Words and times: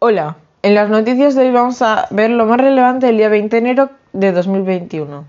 Hola, 0.00 0.36
en 0.62 0.76
las 0.76 0.88
noticias 0.90 1.34
de 1.34 1.42
hoy 1.42 1.50
vamos 1.50 1.82
a 1.82 2.06
ver 2.10 2.30
lo 2.30 2.46
más 2.46 2.60
relevante 2.60 3.06
del 3.06 3.16
día 3.16 3.28
20 3.28 3.56
de 3.56 3.58
enero 3.58 3.90
de 4.12 4.30
2021. 4.30 5.24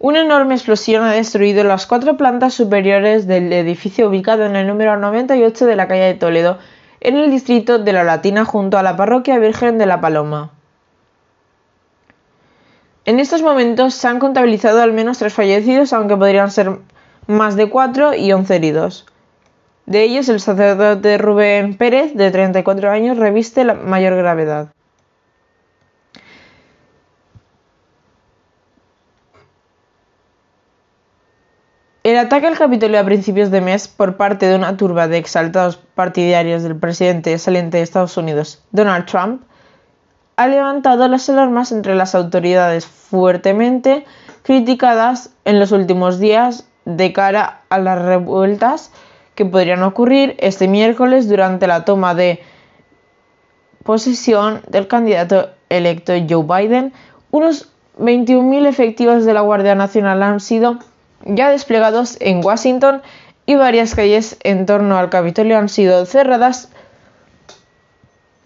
Una 0.00 0.20
enorme 0.20 0.56
explosión 0.56 1.04
ha 1.04 1.12
destruido 1.12 1.62
las 1.62 1.86
cuatro 1.86 2.16
plantas 2.16 2.54
superiores 2.54 3.28
del 3.28 3.52
edificio 3.52 4.08
ubicado 4.08 4.46
en 4.46 4.56
el 4.56 4.66
número 4.66 4.96
98 4.96 5.64
de 5.64 5.76
la 5.76 5.86
calle 5.86 6.06
de 6.06 6.14
Toledo, 6.14 6.58
en 6.98 7.16
el 7.16 7.30
distrito 7.30 7.78
de 7.78 7.92
La 7.92 8.02
Latina 8.02 8.44
junto 8.44 8.78
a 8.78 8.82
la 8.82 8.96
parroquia 8.96 9.38
Virgen 9.38 9.78
de 9.78 9.86
la 9.86 10.00
Paloma. 10.00 10.50
En 13.04 13.20
estos 13.20 13.42
momentos 13.42 13.94
se 13.94 14.08
han 14.08 14.18
contabilizado 14.18 14.82
al 14.82 14.92
menos 14.92 15.18
tres 15.18 15.34
fallecidos, 15.34 15.92
aunque 15.92 16.16
podrían 16.16 16.50
ser 16.50 16.80
más 17.28 17.54
de 17.54 17.70
cuatro 17.70 18.12
y 18.12 18.32
once 18.32 18.56
heridos. 18.56 19.06
De 19.88 20.02
ellos, 20.02 20.28
el 20.28 20.38
sacerdote 20.38 21.16
Rubén 21.16 21.74
Pérez, 21.78 22.12
de 22.14 22.30
34 22.30 22.90
años, 22.90 23.16
reviste 23.16 23.64
la 23.64 23.72
mayor 23.72 24.14
gravedad. 24.16 24.68
El 32.02 32.18
ataque 32.18 32.48
al 32.48 32.58
Capitolio 32.58 33.00
a 33.00 33.04
principios 33.04 33.50
de 33.50 33.62
mes 33.62 33.88
por 33.88 34.18
parte 34.18 34.44
de 34.44 34.56
una 34.56 34.76
turba 34.76 35.08
de 35.08 35.16
exaltados 35.16 35.78
partidarios 35.94 36.62
del 36.62 36.76
presidente 36.76 37.38
saliente 37.38 37.78
de 37.78 37.82
Estados 37.82 38.18
Unidos, 38.18 38.62
Donald 38.72 39.06
Trump, 39.06 39.40
ha 40.36 40.48
levantado 40.48 41.08
las 41.08 41.30
alarmas 41.30 41.72
entre 41.72 41.94
las 41.94 42.14
autoridades 42.14 42.86
fuertemente 42.86 44.04
criticadas 44.42 45.30
en 45.46 45.58
los 45.58 45.72
últimos 45.72 46.18
días 46.18 46.68
de 46.84 47.14
cara 47.14 47.62
a 47.70 47.78
las 47.78 48.02
revueltas 48.02 48.92
que 49.38 49.44
podrían 49.44 49.84
ocurrir 49.84 50.34
este 50.40 50.66
miércoles 50.66 51.28
durante 51.28 51.68
la 51.68 51.84
toma 51.84 52.12
de 52.12 52.42
posesión 53.84 54.62
del 54.66 54.88
candidato 54.88 55.50
electo 55.68 56.12
Joe 56.28 56.42
Biden. 56.42 56.92
Unos 57.30 57.68
21.000 58.00 58.66
efectivos 58.66 59.24
de 59.24 59.34
la 59.34 59.42
Guardia 59.42 59.76
Nacional 59.76 60.24
han 60.24 60.40
sido 60.40 60.80
ya 61.24 61.50
desplegados 61.50 62.16
en 62.18 62.44
Washington 62.44 63.00
y 63.46 63.54
varias 63.54 63.94
calles 63.94 64.38
en 64.42 64.66
torno 64.66 64.98
al 64.98 65.08
Capitolio 65.08 65.56
han 65.56 65.68
sido 65.68 66.04
cerradas. 66.04 66.70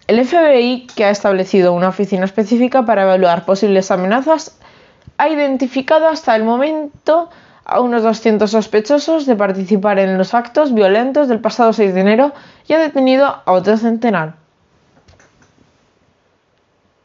El 0.05 0.23
FBI, 0.23 0.85
que 0.95 1.05
ha 1.05 1.09
establecido 1.09 1.73
una 1.73 1.87
oficina 1.87 2.25
específica 2.25 2.85
para 2.85 3.01
evaluar 3.01 3.45
posibles 3.45 3.89
amenazas, 3.89 4.59
ha 5.17 5.27
identificado 5.27 6.07
hasta 6.07 6.35
el 6.35 6.43
momento 6.43 7.31
a 7.65 7.79
unos 7.79 8.03
200 8.03 8.49
sospechosos 8.49 9.25
de 9.25 9.35
participar 9.35 9.99
en 9.99 10.17
los 10.17 10.33
actos 10.33 10.73
violentos 10.73 11.27
del 11.27 11.39
pasado 11.39 11.73
6 11.73 11.93
de 11.93 12.01
enero 12.01 12.33
y 12.67 12.73
ha 12.73 12.79
detenido 12.79 13.25
a 13.25 13.51
otro 13.51 13.77
centenar. 13.77 14.42